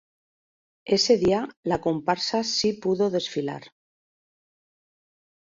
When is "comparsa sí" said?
1.79-2.73